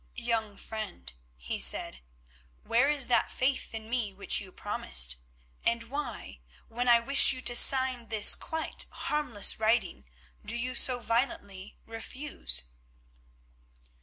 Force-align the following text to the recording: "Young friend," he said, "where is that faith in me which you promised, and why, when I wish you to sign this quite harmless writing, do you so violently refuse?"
"Young 0.15 0.57
friend," 0.57 1.13
he 1.37 1.59
said, 1.59 2.01
"where 2.63 2.89
is 2.89 3.05
that 3.05 3.29
faith 3.29 3.71
in 3.75 3.87
me 3.87 4.11
which 4.15 4.41
you 4.41 4.51
promised, 4.51 5.15
and 5.63 5.91
why, 5.91 6.39
when 6.69 6.87
I 6.87 6.99
wish 6.99 7.33
you 7.33 7.41
to 7.41 7.55
sign 7.55 8.07
this 8.07 8.33
quite 8.33 8.87
harmless 8.89 9.59
writing, 9.59 10.09
do 10.43 10.57
you 10.57 10.73
so 10.73 10.97
violently 11.01 11.77
refuse?" 11.85 12.63